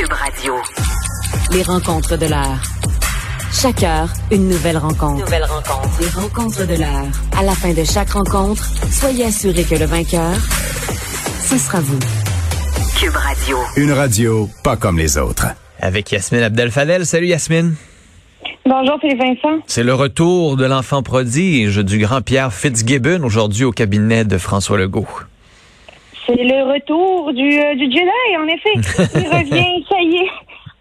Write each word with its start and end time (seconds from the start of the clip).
Cube 0.00 0.12
Radio. 0.14 0.54
Les 1.52 1.62
rencontres 1.62 2.16
de 2.16 2.24
l'heure. 2.24 2.58
Chaque 3.52 3.82
heure, 3.82 4.08
une 4.32 4.48
nouvelle 4.48 4.78
rencontre. 4.78 5.22
Nouvelle 5.26 5.44
rencontre. 5.44 6.00
Les 6.00 6.08
rencontres 6.08 6.66
de 6.66 6.74
l'heure. 6.76 7.08
À 7.38 7.42
la 7.42 7.52
fin 7.52 7.74
de 7.74 7.84
chaque 7.84 8.08
rencontre, 8.08 8.64
soyez 8.90 9.26
assurés 9.26 9.64
que 9.64 9.74
le 9.74 9.84
vainqueur, 9.84 10.32
ce 11.42 11.58
sera 11.58 11.80
vous. 11.80 11.98
Cube 12.98 13.14
Radio. 13.14 13.58
Une 13.76 13.92
radio 13.92 14.48
pas 14.64 14.78
comme 14.78 14.96
les 14.96 15.18
autres. 15.18 15.48
Avec 15.80 16.10
Yasmine 16.12 16.44
Abdel-Fadel. 16.44 17.04
Salut 17.04 17.26
Yasmine. 17.26 17.74
Bonjour 18.64 18.98
Philippe 19.02 19.18
Vincent. 19.18 19.60
C'est 19.66 19.84
le 19.84 19.92
retour 19.92 20.56
de 20.56 20.64
l'enfant 20.64 21.02
prodige 21.02 21.76
du 21.76 21.98
grand 21.98 22.22
Pierre 22.22 22.54
Fitzgibbon 22.54 23.22
aujourd'hui 23.22 23.64
au 23.64 23.72
cabinet 23.72 24.24
de 24.24 24.38
François 24.38 24.78
Legault. 24.78 25.08
C'est 26.30 26.44
le 26.44 26.62
retour 26.62 27.32
du, 27.32 27.58
euh, 27.58 27.74
du 27.74 27.90
Jedi, 27.90 28.36
en 28.38 28.46
effet. 28.46 28.74
Il 28.74 29.28
revient, 29.36 29.84
ça 29.90 30.00
y 30.00 30.16
est. 30.16 30.30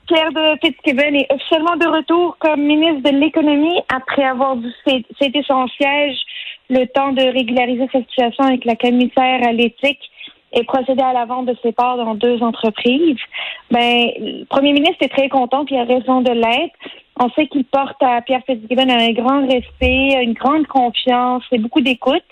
Pierre 0.08 0.32
de 0.32 0.60
Fitzgibbon 0.62 1.16
est 1.16 1.32
officiellement 1.32 1.76
de 1.76 1.88
retour 1.88 2.38
comme 2.40 2.62
ministre 2.62 3.10
de 3.10 3.18
l'économie 3.18 3.80
après 3.94 4.24
avoir 4.24 4.58
dû 4.58 4.70
céder 4.86 5.44
son 5.48 5.68
siège 5.70 6.18
le 6.70 6.86
temps 6.86 7.14
de 7.14 7.22
régulariser 7.22 7.88
sa 7.92 8.00
situation 8.00 8.44
avec 8.44 8.66
la 8.66 8.76
commissaire 8.76 9.48
à 9.48 9.52
l'éthique 9.52 10.02
et 10.54 10.64
procéder 10.64 11.02
à 11.02 11.14
la 11.14 11.26
vente 11.26 11.48
de 11.48 11.56
ses 11.64 11.72
parts 11.72 11.98
dans 11.98 12.16
deux 12.16 12.42
entreprises. 12.44 13.18
Ben, 13.72 14.10
le 14.20 14.46
premier 14.46 14.74
ministre 14.74 14.98
est 15.02 15.16
très 15.16 15.30
content, 15.30 15.66
puis 15.66 15.76
il 15.76 15.80
a 15.80 15.86
raison 15.86 16.22
de 16.22 16.32
l'être. 16.32 16.76
On 17.20 17.30
sait 17.32 17.48
qu'il 17.48 17.66
porte 17.66 18.02
à 18.02 18.22
Pierre 18.22 18.42
Fitzgibbon 18.46 18.90
un 18.90 19.12
grand 19.14 19.48
respect, 19.48 20.24
une 20.24 20.34
grande 20.34 20.68
confiance 20.68 21.44
et 21.52 21.58
beaucoup 21.58 21.82
d'écoute. 21.82 22.24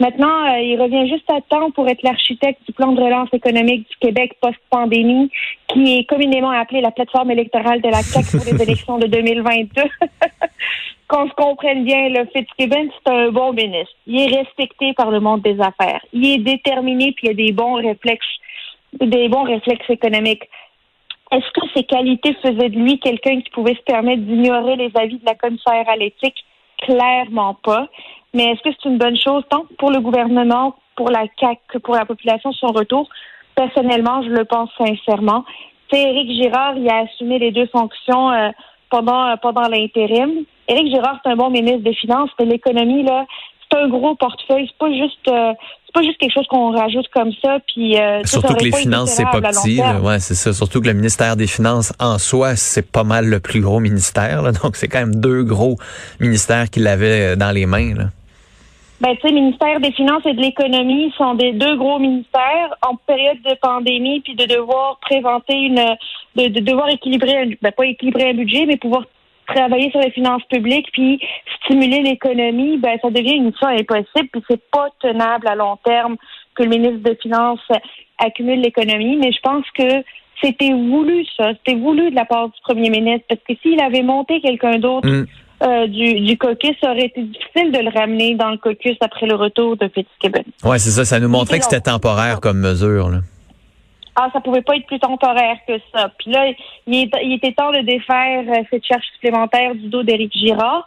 Maintenant, 0.00 0.46
euh, 0.46 0.60
il 0.60 0.80
revient 0.80 1.08
juste 1.08 1.28
à 1.30 1.40
temps 1.40 1.70
pour 1.72 1.88
être 1.88 2.02
l'architecte 2.02 2.60
du 2.66 2.72
plan 2.72 2.92
de 2.92 3.02
relance 3.02 3.28
économique 3.32 3.88
du 3.88 3.96
Québec 3.96 4.36
post-pandémie, 4.40 5.30
qui 5.68 5.98
est 5.98 6.04
communément 6.04 6.50
appelé 6.50 6.80
la 6.80 6.92
plateforme 6.92 7.32
électorale 7.32 7.80
de 7.80 7.88
la 7.88 8.02
CAQ 8.02 8.38
pour 8.38 8.46
les 8.46 8.62
élections 8.68 8.98
de 8.98 9.06
2022. 9.06 9.82
Qu'on 11.08 11.26
se 11.26 11.34
comprenne 11.34 11.84
bien, 11.84 12.10
le 12.10 12.26
Fitzgibbon, 12.26 12.90
c'est 12.92 13.12
un 13.12 13.30
bon 13.30 13.52
ministre. 13.54 13.94
Il 14.06 14.20
est 14.20 14.36
respecté 14.36 14.92
par 14.92 15.10
le 15.10 15.20
monde 15.20 15.40
des 15.40 15.58
affaires. 15.58 16.04
Il 16.12 16.26
est 16.26 16.38
déterminé, 16.38 17.12
puis 17.12 17.28
il 17.28 17.30
a 17.30 17.34
des 17.34 17.52
bons 17.52 17.74
réflexes, 17.74 18.26
des 19.00 19.28
bons 19.28 19.44
réflexes 19.44 19.88
économiques. 19.88 20.44
Est-ce 21.32 21.50
que 21.52 21.66
ses 21.74 21.84
qualités 21.84 22.34
faisaient 22.42 22.68
de 22.68 22.78
lui 22.78 23.00
quelqu'un 23.00 23.40
qui 23.40 23.50
pouvait 23.50 23.74
se 23.74 23.82
permettre 23.82 24.22
d'ignorer 24.22 24.76
les 24.76 24.90
avis 24.94 25.18
de 25.18 25.24
la 25.26 25.34
commissaire 25.34 25.88
à 25.88 25.96
l'éthique? 25.96 26.44
Clairement 26.82 27.54
pas. 27.54 27.88
Mais 28.34 28.44
est-ce 28.44 28.62
que 28.62 28.70
c'est 28.70 28.88
une 28.88 28.98
bonne 28.98 29.16
chose 29.16 29.42
tant 29.48 29.64
pour 29.78 29.90
le 29.90 30.00
gouvernement, 30.00 30.74
pour 30.96 31.10
la 31.10 31.26
CAC 31.40 31.58
que 31.68 31.78
pour 31.78 31.94
la 31.94 32.04
population 32.04 32.52
son 32.52 32.68
retour? 32.68 33.08
Personnellement, 33.54 34.22
je 34.22 34.28
le 34.28 34.44
pense 34.44 34.70
sincèrement. 34.76 35.44
C'est 35.90 36.02
Éric 36.02 36.30
Girard, 36.32 36.76
il 36.76 36.88
a 36.88 36.98
assumé 36.98 37.38
les 37.38 37.50
deux 37.50 37.66
fonctions 37.66 38.30
euh, 38.30 38.50
pendant 38.90 39.26
euh, 39.26 39.36
pendant 39.40 39.68
l'intérim. 39.68 40.44
Éric 40.68 40.88
Girard, 40.94 41.18
c'est 41.24 41.30
un 41.30 41.36
bon 41.36 41.50
ministre 41.50 41.82
des 41.82 41.94
Finances, 41.94 42.30
mais 42.38 42.44
l'économie, 42.44 43.02
là, 43.02 43.24
c'est 43.70 43.78
un 43.78 43.88
gros 43.88 44.14
portefeuille. 44.14 44.68
C'est 44.68 44.78
pas 44.78 44.92
juste 44.92 45.28
euh, 45.28 45.54
c'est 45.86 45.94
pas 45.94 46.02
juste 46.02 46.18
quelque 46.18 46.34
chose 46.34 46.46
qu'on 46.48 46.72
rajoute 46.72 47.08
comme 47.14 47.32
ça. 47.42 47.58
Puis 47.66 47.96
surtout 48.24 48.54
que 48.54 48.64
les 48.64 48.72
finances, 48.72 49.12
c'est 49.12 49.24
pas 49.24 49.40
petit. 49.40 49.80
Ouais, 49.80 50.20
c'est 50.20 50.34
ça. 50.34 50.52
Surtout 50.52 50.82
que 50.82 50.86
le 50.86 50.92
ministère 50.92 51.34
des 51.34 51.46
Finances 51.46 51.94
en 51.98 52.18
soi, 52.18 52.56
c'est 52.56 52.92
pas 52.92 53.04
mal 53.04 53.26
le 53.26 53.40
plus 53.40 53.62
gros 53.62 53.80
ministère. 53.80 54.42
Là. 54.42 54.52
Donc 54.52 54.76
c'est 54.76 54.88
quand 54.88 55.00
même 55.00 55.16
deux 55.16 55.44
gros 55.44 55.76
ministères 56.20 56.68
qu'il 56.68 56.86
avait 56.86 57.36
dans 57.36 57.50
les 57.50 57.64
mains. 57.64 57.94
Là. 57.94 58.04
Ben, 59.00 59.14
tu 59.16 59.28
sais, 59.28 59.32
ministère 59.32 59.78
des 59.78 59.92
Finances 59.92 60.26
et 60.26 60.34
de 60.34 60.40
l'Économie 60.40 61.12
sont 61.16 61.34
des 61.34 61.52
deux 61.52 61.76
gros 61.76 62.00
ministères 62.00 62.74
en 62.82 62.96
période 62.96 63.40
de 63.42 63.54
pandémie, 63.62 64.20
puis 64.20 64.34
de 64.34 64.44
devoir 64.44 64.98
présenter 65.00 65.54
une, 65.54 65.96
de, 66.34 66.48
de 66.48 66.60
devoir 66.60 66.88
équilibrer, 66.88 67.36
un, 67.36 67.50
ben, 67.62 67.70
pas 67.70 67.86
équilibrer 67.86 68.30
un 68.30 68.34
budget, 68.34 68.66
mais 68.66 68.76
pouvoir 68.76 69.04
travailler 69.46 69.90
sur 69.92 70.00
les 70.00 70.10
finances 70.10 70.42
publiques, 70.50 70.88
puis 70.92 71.20
stimuler 71.64 72.02
l'économie, 72.02 72.76
ben, 72.78 72.98
ça 73.00 73.10
devient 73.10 73.36
une 73.36 73.46
mission 73.46 73.68
impossible, 73.68 74.28
puis 74.32 74.42
c'est 74.50 74.70
pas 74.70 74.88
tenable 75.00 75.46
à 75.46 75.54
long 75.54 75.78
terme 75.84 76.16
que 76.56 76.64
le 76.64 76.70
ministre 76.70 77.08
des 77.08 77.16
Finances 77.16 77.66
accumule 78.18 78.60
l'économie, 78.60 79.16
mais 79.16 79.30
je 79.30 79.40
pense 79.40 79.64
que 79.74 80.02
c'était 80.42 80.72
voulu, 80.72 81.24
ça. 81.36 81.52
C'était 81.54 81.78
voulu 81.78 82.10
de 82.10 82.16
la 82.16 82.24
part 82.24 82.48
du 82.48 82.60
premier 82.62 82.90
ministre, 82.90 83.26
parce 83.28 83.40
que 83.48 83.54
s'il 83.62 83.80
avait 83.80 84.02
monté 84.02 84.40
quelqu'un 84.40 84.78
d'autre, 84.78 85.08
mm. 85.08 85.26
Euh, 85.60 85.88
du, 85.88 86.20
du 86.20 86.38
caucus, 86.38 86.76
ça 86.80 86.92
aurait 86.92 87.06
été 87.06 87.20
difficile 87.20 87.72
de 87.72 87.78
le 87.80 87.90
ramener 87.90 88.36
dans 88.36 88.50
le 88.50 88.58
caucus 88.58 88.96
après 89.00 89.26
le 89.26 89.34
retour 89.34 89.76
de 89.76 89.88
Fitzgibbon. 89.88 90.44
Oui, 90.64 90.78
c'est 90.78 90.90
ça. 90.90 91.04
Ça 91.04 91.18
nous 91.18 91.28
montrait 91.28 91.58
que 91.58 91.64
c'était 91.64 91.80
temporaire 91.80 92.40
comme 92.40 92.58
mesure. 92.60 93.08
Là. 93.08 93.18
Ah, 94.14 94.28
ça 94.32 94.40
pouvait 94.40 94.62
pas 94.62 94.76
être 94.76 94.86
plus 94.86 95.00
temporaire 95.00 95.56
que 95.66 95.74
ça. 95.92 96.12
Puis 96.18 96.30
là, 96.30 96.46
il, 96.86 97.10
il 97.22 97.32
était 97.32 97.52
temps 97.52 97.72
de 97.72 97.80
défaire 97.80 98.44
euh, 98.48 98.62
cette 98.70 98.84
charge 98.84 99.02
supplémentaire 99.14 99.74
du 99.74 99.88
dos 99.88 100.04
d'Éric 100.04 100.32
Girard. 100.32 100.86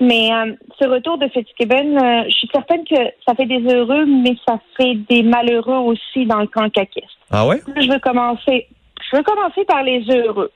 Mais 0.00 0.30
euh, 0.32 0.52
ce 0.78 0.86
retour 0.88 1.16
de 1.16 1.28
Fitzgibbon, 1.28 2.24
je 2.26 2.30
suis 2.30 2.48
certaine 2.52 2.84
que 2.84 2.96
ça 3.26 3.34
fait 3.34 3.46
des 3.46 3.62
heureux, 3.72 4.04
mais 4.06 4.34
ça 4.46 4.58
fait 4.76 4.94
des 4.94 5.22
malheureux 5.22 5.76
aussi 5.76 6.26
dans 6.26 6.40
le 6.40 6.46
camp 6.46 6.68
caquiste. 6.70 7.06
Ah 7.30 7.46
ouais? 7.46 7.60
je 7.76 7.90
veux 7.90 7.98
commencer. 7.98 8.66
Je 9.10 9.16
veux 9.16 9.22
commencer 9.22 9.64
par 9.64 9.82
les 9.82 10.02
heureux. 10.10 10.50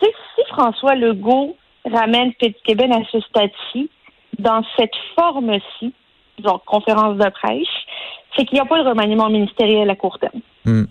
Tu 0.00 0.06
sais, 0.06 0.12
si 0.34 0.42
François 0.48 0.94
Legault 0.94 1.56
ramène 1.88 2.32
Fitzgibbon 2.40 2.92
à 2.92 3.04
ce 3.10 3.20
stade-ci, 3.20 3.90
dans 4.38 4.62
cette 4.76 4.94
forme-ci, 5.18 5.92
donc 6.40 6.64
conférence 6.64 7.16
de 7.16 7.28
presse, 7.30 7.66
c'est 8.36 8.44
qu'il 8.44 8.54
n'y 8.54 8.60
a 8.60 8.64
pas 8.64 8.82
de 8.82 8.88
remaniement 8.88 9.28
ministériel 9.28 9.90
à 9.90 9.96
court 9.96 10.18
terme. 10.18 10.40
Hmm. 10.64 10.84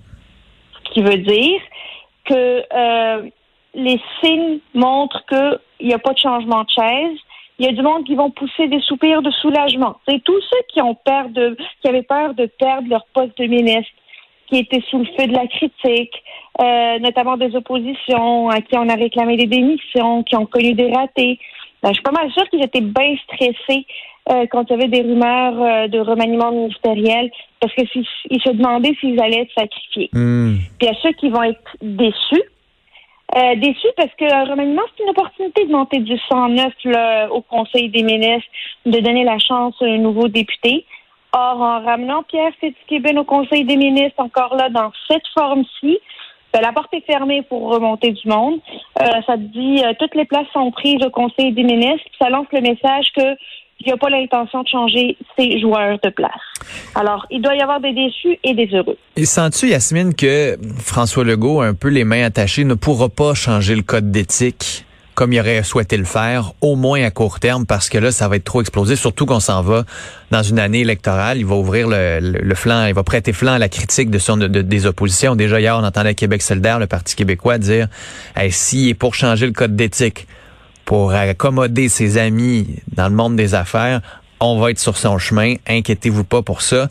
Ce 0.73 0.93
qui 0.93 1.01
veut 1.01 1.17
dire 1.17 1.61
que 2.25 2.63
euh, 2.73 3.29
les 3.73 4.01
signes 4.21 4.59
montrent 4.73 5.23
qu'il 5.27 5.87
n'y 5.87 5.93
a 5.93 5.99
pas 5.99 6.13
de 6.13 6.19
changement 6.19 6.63
de 6.63 6.69
chaise. 6.69 7.17
Il 7.59 7.65
y 7.65 7.69
a 7.69 7.71
du 7.71 7.81
monde 7.81 8.05
qui 8.05 8.15
vont 8.15 8.29
pousser 8.29 8.67
des 8.67 8.81
soupirs 8.81 9.21
de 9.21 9.31
soulagement. 9.31 9.97
C'est 10.07 10.23
tous 10.23 10.41
ceux 10.41 10.61
qui 10.71 10.81
ont 10.81 10.95
peur 10.95 11.29
de, 11.29 11.57
qui 11.81 11.87
avaient 11.87 12.03
peur 12.03 12.33
de 12.33 12.45
perdre 12.45 12.89
leur 12.89 13.05
poste 13.13 13.37
de 13.37 13.45
ministre, 13.45 13.91
qui 14.47 14.57
étaient 14.57 14.83
sous 14.89 14.99
le 14.99 15.05
feu 15.17 15.27
de 15.27 15.33
la 15.33 15.47
critique, 15.47 16.13
euh, 16.61 16.99
notamment 16.99 17.37
des 17.37 17.55
oppositions 17.55 18.49
à 18.49 18.61
qui 18.61 18.77
on 18.77 18.89
a 18.89 18.95
réclamé 18.95 19.37
des 19.37 19.45
démissions, 19.45 20.23
qui 20.23 20.35
ont 20.35 20.45
connu 20.45 20.73
des 20.73 20.91
ratés. 20.91 21.39
Ben, 21.83 21.89
je 21.89 21.93
suis 21.93 22.03
pas 22.03 22.11
mal 22.11 22.31
sûre 22.31 22.49
qu'ils 22.49 22.63
étaient 22.63 22.81
bien 22.81 23.15
stressés 23.25 23.85
euh, 24.29 24.45
quand 24.49 24.63
il 24.69 24.71
y 24.71 24.73
avait 24.73 24.87
des 24.87 25.01
rumeurs 25.01 25.61
euh, 25.61 25.87
de 25.87 25.99
remaniement 25.99 26.51
ministériel, 26.51 27.29
parce 27.59 27.73
que 27.73 27.81
ils 28.29 28.41
se 28.41 28.49
demandaient 28.51 28.95
s'ils 28.99 29.21
allaient 29.21 29.41
être 29.41 29.53
sacrifiés. 29.57 30.09
Hmm. 30.13 30.55
Puis 30.79 30.87
il 30.87 30.87
y 30.87 30.89
a 30.89 30.99
ceux 31.01 31.11
qui 31.13 31.29
vont 31.29 31.43
être 31.43 31.77
déçus. 31.81 32.43
déçus 33.57 33.93
parce 33.95 34.13
qu'un 34.17 34.45
remaniement, 34.45 34.81
c'est 34.95 35.03
une 35.03 35.09
opportunité 35.09 35.65
de 35.65 35.71
monter 35.71 35.99
du 35.99 36.17
109 36.29 36.73
là, 36.85 37.27
au 37.31 37.41
Conseil 37.41 37.89
des 37.89 38.03
ministres, 38.03 38.49
de 38.85 38.99
donner 38.99 39.23
la 39.23 39.37
chance 39.37 39.75
à 39.81 39.85
un 39.85 39.97
nouveau 39.97 40.27
député. 40.27 40.85
Or, 41.33 41.61
en 41.61 41.83
ramenant 41.83 42.23
Pierre 42.23 42.53
Fitzgibbon 42.59 43.17
au 43.17 43.23
Conseil 43.23 43.65
des 43.65 43.75
ministres, 43.75 44.19
encore 44.19 44.55
là, 44.55 44.69
dans 44.69 44.91
cette 45.07 45.27
forme-ci, 45.37 45.99
ben, 46.53 46.61
la 46.61 46.71
porte 46.71 46.93
est 46.93 47.05
fermée 47.05 47.41
pour 47.43 47.69
remonter 47.71 48.11
du 48.11 48.27
monde. 48.27 48.59
Euh, 49.01 49.05
ça 49.25 49.35
dit 49.37 49.83
euh, 49.83 49.93
toutes 49.99 50.15
les 50.15 50.25
places 50.25 50.47
sont 50.53 50.71
prises 50.71 51.03
au 51.05 51.09
Conseil 51.09 51.51
des 51.51 51.63
ministres. 51.63 52.07
Ça 52.19 52.29
lance 52.29 52.47
le 52.53 52.61
message 52.61 53.07
que 53.15 53.35
il 53.79 53.85
n'y 53.85 53.93
a 53.93 53.97
pas 53.97 54.09
l'intention 54.09 54.63
de 54.63 54.67
changer 54.67 55.17
ses 55.37 55.59
joueurs 55.59 55.99
de 56.03 56.09
place. 56.09 56.31
Alors, 56.95 57.27
il 57.29 57.41
doit 57.41 57.55
y 57.55 57.61
avoir 57.61 57.79
des 57.79 57.93
déçus 57.93 58.39
et 58.43 58.55
des 58.55 58.67
heureux. 58.73 58.97
Et 59.15 59.25
sens-tu, 59.25 59.67
Yasmine, 59.67 60.15
que 60.15 60.57
François 60.79 61.23
Legault, 61.23 61.61
un 61.61 61.75
peu 61.75 61.89
les 61.89 62.03
mains 62.03 62.23
attachées, 62.23 62.63
ne 62.63 62.73
pourra 62.73 63.07
pas 63.09 63.35
changer 63.35 63.75
le 63.75 63.83
code 63.83 64.09
d'éthique? 64.09 64.86
Comme 65.17 65.33
il 65.33 65.39
aurait 65.39 65.63
souhaité 65.63 65.97
le 65.97 66.03
faire, 66.03 66.53
au 66.61 66.75
moins 66.75 67.03
à 67.03 67.09
court 67.09 67.39
terme, 67.39 67.65
parce 67.65 67.89
que 67.89 67.97
là, 67.97 68.11
ça 68.11 68.27
va 68.27 68.35
être 68.35 68.43
trop 68.43 68.61
explosé, 68.61 68.95
surtout 68.95 69.25
qu'on 69.25 69.39
s'en 69.39 69.63
va 69.63 69.83
dans 70.29 70.43
une 70.43 70.59
année 70.59 70.81
électorale. 70.81 71.39
Il 71.39 71.45
va 71.47 71.55
ouvrir 71.55 71.87
le, 71.89 72.53
flanc, 72.53 72.85
il 72.85 72.93
va 72.93 73.01
prêter 73.01 73.33
flanc 73.33 73.53
à 73.53 73.57
la 73.57 73.67
critique 73.67 74.11
de 74.11 74.19
son, 74.19 74.37
de, 74.37 74.47
des 74.47 74.85
oppositions. 74.85 75.35
Déjà 75.35 75.59
hier, 75.59 75.75
on 75.75 75.83
entendait 75.83 76.13
Québec 76.13 76.43
solidaire, 76.43 76.77
le 76.77 76.85
Parti 76.85 77.15
québécois, 77.15 77.57
dire 77.57 77.87
hey, 78.35 78.51
s'il 78.51 78.89
est 78.89 78.93
pour 78.93 79.15
changer 79.15 79.47
le 79.47 79.53
code 79.53 79.75
d'éthique, 79.75 80.27
pour 80.85 81.11
accommoder 81.13 81.89
ses 81.89 82.19
amis 82.19 82.67
dans 82.95 83.09
le 83.09 83.15
monde 83.15 83.35
des 83.35 83.55
affaires, 83.55 84.01
on 84.39 84.59
va 84.59 84.69
être 84.69 84.77
sur 84.77 84.97
son 84.97 85.17
chemin. 85.17 85.55
Inquiétez-vous 85.67 86.25
pas 86.25 86.43
pour 86.43 86.61
ça. 86.61 86.89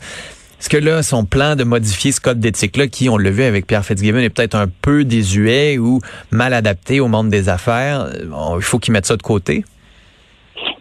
Est-ce 0.59 0.69
que 0.69 0.77
là, 0.77 1.03
son 1.03 1.25
plan 1.25 1.55
de 1.55 1.63
modifier 1.63 2.11
ce 2.11 2.19
code 2.19 2.39
d'éthique-là, 2.39 2.87
qui, 2.87 3.09
on 3.09 3.17
l'a 3.17 3.29
vu 3.29 3.43
avec 3.43 3.67
Pierre 3.67 3.85
Fitzgibbon, 3.85 4.19
est 4.19 4.29
peut-être 4.29 4.55
un 4.55 4.67
peu 4.67 5.03
désuet 5.03 5.77
ou 5.77 5.99
mal 6.31 6.53
adapté 6.53 6.99
au 6.99 7.07
monde 7.07 7.29
des 7.29 7.47
affaires, 7.47 8.07
il 8.55 8.61
faut 8.61 8.79
qu'il 8.79 8.93
mette 8.93 9.05
ça 9.05 9.15
de 9.15 9.21
côté? 9.21 9.63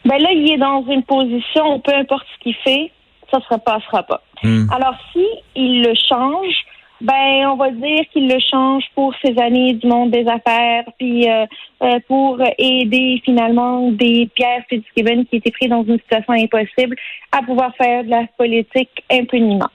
Ben 0.07 0.19
là, 0.19 0.31
il 0.33 0.51
est 0.53 0.59
dans 0.59 0.85
une 0.89 1.03
position, 1.03 1.81
peu 1.81 1.93
importe 1.95 2.25
ce 2.35 2.45
qu'il 2.45 2.55
fait, 2.65 2.91
ça 3.31 3.39
ne 3.39 3.43
se 3.43 3.61
passera 3.61 4.03
pas. 4.05 4.23
Hmm. 4.43 4.67
Alors, 4.71 4.95
si 5.13 5.25
il 5.55 5.83
le 5.83 5.95
change, 6.09 6.55
ben, 7.01 7.47
on 7.49 7.57
va 7.57 7.71
dire 7.71 8.05
qu'il 8.13 8.29
le 8.29 8.39
change 8.41 8.85
pour 8.95 9.15
ses 9.23 9.39
amis 9.39 9.75
du 9.75 9.87
monde 9.87 10.11
des 10.11 10.27
affaires, 10.27 10.85
puis 10.99 11.29
euh, 11.29 11.47
euh, 11.83 11.99
pour 12.09 12.39
aider 12.59 13.21
finalement 13.25 13.91
des 13.91 14.31
Pierre 14.35 14.63
Fitzgibbon 14.69 15.25
qui 15.25 15.37
étaient 15.37 15.51
pris 15.51 15.69
dans 15.69 15.85
une 15.85 15.99
situation 15.99 16.33
impossible 16.33 16.97
à 17.33 17.43
pouvoir 17.43 17.75
faire 17.77 18.05
de 18.05 18.11
la 18.11 18.25
politique 18.39 19.05
impunément. 19.11 19.71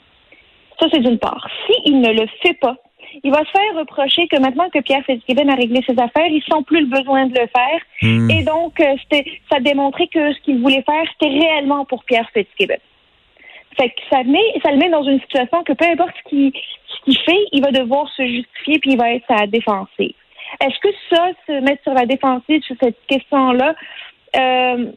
Ça, 0.79 0.87
c'est 0.91 0.99
d'une 0.99 1.19
part. 1.19 1.47
S'il 1.67 2.01
ne 2.01 2.11
le 2.11 2.25
fait 2.41 2.55
pas, 2.55 2.75
il 3.23 3.31
va 3.31 3.39
se 3.39 3.51
faire 3.51 3.79
reprocher 3.79 4.27
que 4.27 4.39
maintenant 4.39 4.69
que 4.69 4.79
Pierre 4.79 5.03
Fitzgibbon 5.05 5.49
a 5.49 5.55
réglé 5.55 5.81
ses 5.85 5.99
affaires, 5.99 6.27
ils 6.27 6.43
sont 6.49 6.63
plus 6.63 6.81
le 6.81 6.87
besoin 6.87 7.27
de 7.27 7.39
le 7.39 7.47
faire. 7.47 7.81
Hmm. 8.01 8.29
Et 8.31 8.43
donc, 8.43 8.79
euh, 8.79 8.95
ça 9.51 9.59
démontrait 9.59 10.07
que 10.07 10.33
ce 10.33 10.39
qu'il 10.41 10.59
voulait 10.61 10.83
faire, 10.83 11.03
c'était 11.13 11.33
réellement 11.33 11.85
pour 11.85 12.03
Pierre 12.05 12.29
Fitzgibbon. 12.33 12.79
Fait 13.77 13.89
que 13.89 14.01
ça, 14.09 14.23
met, 14.23 14.59
ça 14.63 14.71
le 14.71 14.77
met 14.77 14.89
dans 14.89 15.03
une 15.03 15.19
situation 15.21 15.63
que 15.63 15.73
peu 15.73 15.85
importe 15.85 16.13
ce 16.23 16.29
qu'il, 16.29 16.51
fait, 17.25 17.45
il 17.51 17.61
va 17.61 17.71
devoir 17.71 18.09
se 18.09 18.25
justifier 18.25 18.79
puis 18.79 18.91
il 18.91 18.97
va 18.97 19.11
être 19.13 19.29
à 19.29 19.41
la 19.41 19.47
défensive. 19.47 20.13
Est-ce 20.59 20.79
que 20.79 20.89
ça, 21.09 21.29
se 21.47 21.53
mettre 21.61 21.81
sur 21.83 21.93
la 21.93 22.05
défensive 22.05 22.61
sur 22.63 22.75
cette 22.81 22.97
question-là, 23.07 23.73
euh, 24.35 24.91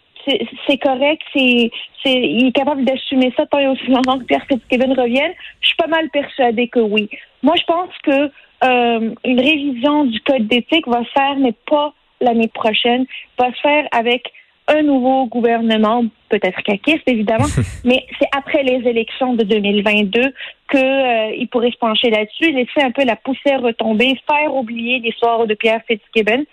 c'est, 0.66 0.78
correct, 0.78 1.22
c'est, 1.32 1.70
c'est, 2.02 2.14
il 2.14 2.48
est 2.48 2.52
capable 2.52 2.84
d'assumer 2.84 3.32
ça 3.36 3.46
tant 3.46 3.58
et 3.58 3.68
aussi 3.68 3.86
longtemps 3.86 4.18
que 4.18 4.24
Pierre 4.24 4.44
Fitzgibbon 4.48 4.94
revienne? 4.94 5.32
Je 5.60 5.68
suis 5.68 5.76
pas 5.76 5.86
mal 5.86 6.08
persuadée 6.10 6.68
que 6.68 6.80
oui. 6.80 7.08
Moi, 7.42 7.54
je 7.56 7.64
pense 7.64 7.90
que 8.02 8.30
euh, 8.64 9.14
une 9.24 9.40
révision 9.40 10.04
du 10.04 10.20
code 10.20 10.46
d'éthique 10.48 10.88
va 10.88 11.04
se 11.04 11.10
faire, 11.10 11.36
mais 11.36 11.52
pas 11.68 11.92
l'année 12.20 12.48
prochaine, 12.48 13.06
va 13.38 13.52
se 13.52 13.60
faire 13.60 13.86
avec 13.92 14.32
un 14.68 14.82
nouveau 14.82 15.26
gouvernement, 15.26 16.04
peut-être 16.28 16.62
caquiste 16.62 17.02
évidemment, 17.06 17.46
mais 17.84 18.06
c'est 18.18 18.28
après 18.36 18.62
les 18.62 18.88
élections 18.88 19.34
de 19.34 19.44
2022 19.44 20.32
que 20.68 20.76
euh, 20.78 21.34
il 21.36 21.48
pourrait 21.48 21.70
se 21.70 21.78
pencher 21.78 22.10
là-dessus, 22.10 22.52
laisser 22.52 22.82
un 22.82 22.90
peu 22.90 23.04
la 23.04 23.16
poussière 23.16 23.60
retomber, 23.60 24.18
faire 24.26 24.54
oublier 24.54 25.00
l'histoire 25.00 25.46
de 25.46 25.54
Pierre 25.54 25.82
Fitzgibbon 25.86 26.44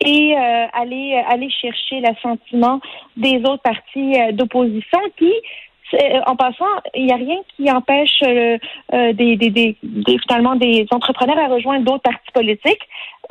et 0.00 0.34
euh, 0.36 0.66
aller 0.74 1.22
aller 1.28 1.48
chercher 1.50 2.00
l'assentiment 2.00 2.80
des 3.16 3.38
autres 3.38 3.62
partis 3.62 4.14
euh, 4.20 4.32
d'opposition 4.32 4.98
qui 5.16 5.32
en 6.26 6.36
passant, 6.36 6.64
il 6.94 7.06
n'y 7.06 7.12
a 7.12 7.16
rien 7.16 7.38
qui 7.54 7.70
empêche 7.70 8.22
euh, 8.22 8.58
euh, 8.92 9.12
des, 9.12 9.76
finalement 10.26 10.56
des 10.56 10.86
entrepreneurs 10.90 11.38
à 11.38 11.48
rejoindre 11.48 11.84
d'autres 11.84 12.02
partis 12.02 12.32
politiques, 12.34 12.82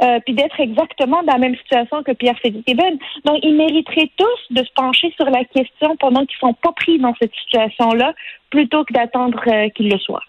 euh, 0.02 0.20
puis 0.26 0.34
d'être 0.34 0.60
exactement 0.60 1.24
dans 1.24 1.34
la 1.34 1.40
même 1.40 1.56
situation 1.56 2.04
que 2.04 2.12
Pierre 2.12 2.38
Fitzgibbon. 2.40 2.98
Donc, 3.26 3.40
ils 3.44 3.56
mériteraient 3.56 4.10
tous 4.18 4.54
de 4.54 4.64
se 4.64 4.72
pencher 4.74 5.14
sur 5.16 5.30
la 5.30 5.44
question 5.46 5.96
pendant 5.98 6.26
qu'ils 6.26 6.38
sont 6.40 6.54
pas 6.54 6.72
pris 6.74 7.00
dans 7.00 7.14
cette 7.20 7.34
situation-là, 7.44 8.14
plutôt 8.50 8.84
que 8.84 8.94
d'attendre 8.94 9.42
euh, 9.48 9.70
qu'ils 9.70 9.90
le 9.90 10.00
soient. 10.00 10.24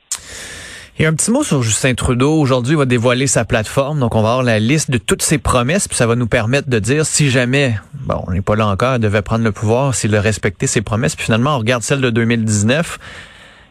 Et 0.98 1.04
un 1.04 1.12
petit 1.12 1.30
mot 1.30 1.42
sur 1.42 1.60
Justin 1.60 1.92
Trudeau. 1.92 2.40
Aujourd'hui, 2.40 2.72
il 2.72 2.78
va 2.78 2.86
dévoiler 2.86 3.26
sa 3.26 3.44
plateforme. 3.44 4.00
Donc, 4.00 4.14
on 4.14 4.22
va 4.22 4.30
avoir 4.30 4.42
la 4.42 4.58
liste 4.58 4.90
de 4.90 4.96
toutes 4.96 5.20
ses 5.20 5.36
promesses. 5.36 5.88
Puis 5.88 5.96
ça 5.96 6.06
va 6.06 6.16
nous 6.16 6.26
permettre 6.26 6.70
de 6.70 6.78
dire 6.78 7.04
si 7.04 7.28
jamais, 7.28 7.74
bon, 7.92 8.24
on 8.26 8.30
n'est 8.30 8.40
pas 8.40 8.56
là 8.56 8.66
encore, 8.66 8.94
il 8.94 9.00
devait 9.00 9.20
prendre 9.20 9.44
le 9.44 9.52
pouvoir, 9.52 9.94
s'il 9.94 10.16
a 10.16 10.22
respecté 10.22 10.66
ses 10.66 10.80
promesses. 10.80 11.14
Puis 11.14 11.26
finalement, 11.26 11.56
on 11.56 11.58
regarde 11.58 11.82
celle 11.82 12.00
de 12.00 12.08
2019. 12.08 12.98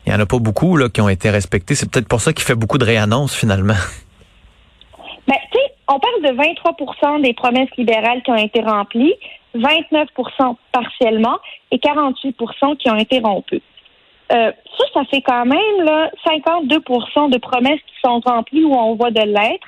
Il 0.06 0.14
y 0.14 0.16
en 0.16 0.20
a 0.20 0.28
pas 0.28 0.38
beaucoup 0.38 0.78
là, 0.78 0.88
qui 0.88 1.02
ont 1.02 1.10
été 1.10 1.32
respectées. 1.32 1.74
C'est 1.74 1.90
peut-être 1.90 2.08
pour 2.08 2.22
ça 2.22 2.32
qu'il 2.32 2.46
fait 2.46 2.54
beaucoup 2.54 2.78
de 2.78 2.86
réannonces 2.86 3.36
finalement. 3.36 3.74
Ben, 5.28 5.34
tu 5.52 5.58
sais, 5.58 5.74
on 5.88 6.00
parle 6.00 6.22
de 6.22 7.10
23% 7.10 7.24
des 7.24 7.34
promesses 7.34 7.72
libérales 7.80 8.22
qui 8.22 8.30
ont 8.30 8.36
été 8.36 8.62
remplies, 8.62 9.16
29% 9.56 10.56
partiellement 10.72 11.40
et 11.72 11.78
48% 11.78 12.78
qui 12.78 12.92
ont 12.92 12.96
été 12.96 13.18
rompues. 13.22 13.64
Euh, 14.32 14.52
ça, 14.78 14.86
ça 14.94 15.06
fait 15.06 15.22
quand 15.22 15.46
même 15.46 15.84
là, 15.84 16.12
52 16.26 16.78
de 16.78 17.38
promesses 17.38 17.80
qui 17.88 17.96
sont 18.04 18.20
remplies 18.26 18.64
où 18.64 18.74
on 18.74 18.96
voit 18.96 19.12
de 19.12 19.22
l'être. 19.22 19.68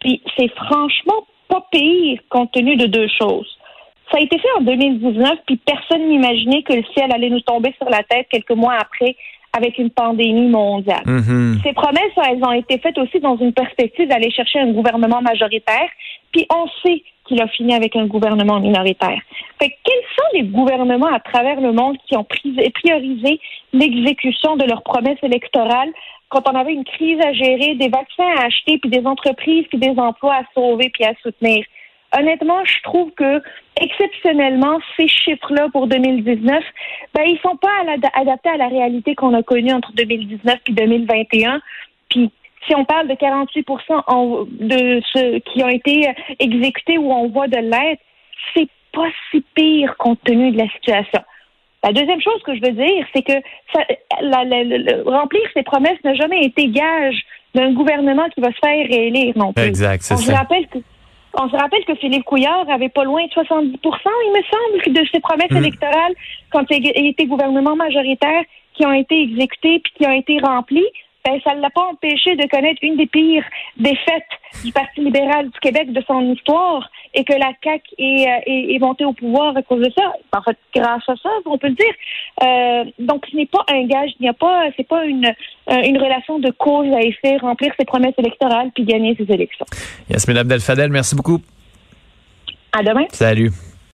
Puis 0.00 0.22
c'est 0.36 0.50
franchement 0.54 1.26
pas 1.48 1.66
pire 1.70 2.20
compte 2.30 2.52
tenu 2.52 2.76
de 2.76 2.86
deux 2.86 3.08
choses. 3.20 3.58
Ça 4.10 4.18
a 4.18 4.20
été 4.20 4.38
fait 4.38 4.48
en 4.58 4.62
2019, 4.62 5.38
puis 5.46 5.56
personne 5.56 6.08
n'imaginait 6.08 6.62
que 6.62 6.72
le 6.72 6.82
ciel 6.94 7.12
allait 7.12 7.30
nous 7.30 7.40
tomber 7.40 7.72
sur 7.78 7.88
la 7.88 8.02
tête 8.02 8.26
quelques 8.30 8.50
mois 8.50 8.74
après 8.74 9.16
avec 9.52 9.78
une 9.78 9.90
pandémie 9.90 10.48
mondiale. 10.48 11.02
Mhm. 11.06 11.60
Ces 11.64 11.72
promesses, 11.72 12.12
elles 12.16 12.42
ont 12.44 12.52
été 12.52 12.78
faites 12.78 12.98
aussi 12.98 13.20
dans 13.20 13.36
une 13.36 13.52
perspective 13.52 14.08
d'aller 14.08 14.30
chercher 14.30 14.60
un 14.60 14.72
gouvernement 14.72 15.20
majoritaire, 15.20 15.88
puis 16.32 16.46
on 16.54 16.66
sait 16.84 17.02
qu'il 17.30 17.40
a 17.40 17.46
fini 17.46 17.72
avec 17.74 17.94
un 17.94 18.06
gouvernement 18.06 18.58
minoritaire. 18.58 19.20
Quels 19.60 20.06
sont 20.16 20.30
les 20.34 20.42
gouvernements 20.42 21.12
à 21.14 21.20
travers 21.20 21.60
le 21.60 21.72
monde 21.72 21.96
qui 22.06 22.16
ont 22.16 22.24
pri- 22.24 22.72
priorisé 22.72 23.40
l'exécution 23.72 24.56
de 24.56 24.64
leurs 24.64 24.82
promesses 24.82 25.22
électorales 25.22 25.92
quand 26.28 26.48
on 26.48 26.56
avait 26.56 26.72
une 26.72 26.84
crise 26.84 27.20
à 27.24 27.32
gérer, 27.32 27.74
des 27.76 27.88
vaccins 27.88 28.30
à 28.36 28.46
acheter, 28.46 28.78
puis 28.78 28.90
des 28.90 29.06
entreprises, 29.06 29.66
puis 29.68 29.78
des 29.78 29.96
emplois 29.98 30.36
à 30.36 30.42
sauver, 30.54 30.90
puis 30.90 31.04
à 31.04 31.12
soutenir? 31.22 31.64
Honnêtement, 32.16 32.64
je 32.64 32.82
trouve 32.82 33.12
que 33.12 33.40
exceptionnellement, 33.80 34.78
ces 34.96 35.06
chiffres-là 35.06 35.68
pour 35.72 35.86
2019, 35.86 36.64
ben 37.14 37.22
ils 37.26 37.38
sont 37.38 37.56
pas 37.56 37.68
adaptés 38.14 38.48
à 38.48 38.56
la 38.56 38.66
réalité 38.66 39.14
qu'on 39.14 39.34
a 39.34 39.44
connue 39.44 39.72
entre 39.72 39.92
2019 39.92 40.58
et 40.66 40.72
2021. 40.72 41.60
Puis 42.08 42.30
si 42.66 42.74
on 42.74 42.84
parle 42.84 43.08
de 43.08 43.14
48 43.14 43.66
en- 44.06 44.44
de 44.50 45.00
ceux 45.14 45.38
qui 45.40 45.62
ont 45.64 45.68
été 45.68 46.08
euh, 46.08 46.12
exécutés 46.38 46.98
ou 46.98 47.10
on 47.12 47.28
voit 47.28 47.48
de 47.48 47.56
l'aide, 47.58 47.98
c'est 48.54 48.68
pas 48.92 49.08
si 49.30 49.44
pire 49.54 49.96
compte 49.98 50.20
tenu 50.24 50.50
de 50.52 50.58
la 50.58 50.68
situation. 50.70 51.22
La 51.82 51.92
deuxième 51.92 52.20
chose 52.20 52.42
que 52.44 52.54
je 52.54 52.60
veux 52.60 52.72
dire, 52.72 53.06
c'est 53.14 53.22
que 53.22 53.32
ça, 53.72 53.80
la- 54.20 54.44
la- 54.44 54.64
la- 54.64 54.78
le- 54.78 55.02
remplir 55.08 55.40
ces 55.54 55.62
promesses 55.62 56.02
n'a 56.04 56.14
jamais 56.14 56.42
été 56.44 56.66
gage 56.68 57.16
d'un 57.54 57.72
gouvernement 57.72 58.28
qui 58.34 58.40
va 58.42 58.48
se 58.52 58.58
faire 58.62 58.86
réélire 58.86 59.32
non 59.36 59.52
plus. 59.52 59.64
Exact, 59.64 60.02
c'est 60.02 60.14
On 60.14 60.18
se 60.18 60.24
ça. 60.26 60.36
rappelle 60.38 60.66
que 60.68 60.78
on 61.34 61.48
se 61.48 61.56
rappelle 61.56 61.84
que 61.84 61.94
Philippe 61.94 62.24
Couillard 62.24 62.68
avait 62.68 62.88
pas 62.88 63.04
loin 63.04 63.24
de 63.24 63.30
70% 63.30 64.10
il 64.26 64.32
me 64.32 64.42
semble, 64.82 64.92
de 65.00 65.06
ses 65.12 65.20
promesses 65.20 65.50
Mm. 65.52 65.56
électorales 65.58 66.12
quand 66.50 66.64
il 66.70 66.90
été 67.08 67.24
gouvernement 67.26 67.76
majoritaire 67.76 68.42
qui 68.74 68.84
ont 68.84 68.92
été 68.92 69.22
exécutées 69.22 69.78
puis 69.78 69.92
qui 69.96 70.06
ont 70.08 70.12
été 70.12 70.38
remplies. 70.40 70.88
Ben, 71.24 71.38
ça 71.44 71.54
ne 71.54 71.60
l'a 71.60 71.70
pas 71.70 71.82
empêché 71.82 72.34
de 72.36 72.48
connaître 72.48 72.78
une 72.82 72.96
des 72.96 73.06
pires 73.06 73.44
défaites 73.76 74.24
du 74.64 74.72
Parti 74.72 75.00
libéral 75.00 75.50
du 75.50 75.58
Québec 75.60 75.92
de 75.92 76.02
son 76.06 76.32
histoire 76.32 76.88
et 77.14 77.24
que 77.24 77.32
la 77.32 77.52
CAQ 77.62 77.82
est, 77.98 78.26
euh, 78.26 78.40
est, 78.46 78.74
est 78.74 78.78
montée 78.78 79.04
au 79.04 79.12
pouvoir 79.12 79.56
à 79.56 79.62
cause 79.62 79.84
de 79.84 79.92
ça. 79.96 80.12
En 80.32 80.42
fait, 80.42 80.56
grâce 80.74 81.02
à 81.08 81.16
ça, 81.16 81.28
on 81.44 81.58
peut 81.58 81.68
le 81.68 81.74
dire. 81.74 81.94
Euh, 82.42 82.84
donc, 82.98 83.26
ce 83.30 83.36
n'est 83.36 83.46
pas 83.46 83.64
un 83.68 83.86
gage, 83.86 84.10
il 84.18 84.22
n'y 84.22 84.28
a 84.28 84.32
pas, 84.32 84.64
c'est 84.76 84.86
pas 84.86 85.04
une, 85.04 85.26
euh, 85.26 85.82
une 85.82 85.98
relation 85.98 86.38
de 86.38 86.50
cause 86.50 86.92
à 86.94 87.00
effet, 87.02 87.36
remplir 87.38 87.72
ses 87.78 87.84
promesses 87.84 88.14
électorales 88.18 88.70
puis 88.74 88.84
gagner 88.84 89.14
ses 89.16 89.32
élections. 89.32 89.66
Yasmine 90.08 90.38
Abdel-Fadel, 90.38 90.90
merci 90.90 91.14
beaucoup. 91.14 91.40
À 92.72 92.82
demain. 92.82 93.06
Salut. 93.10 93.50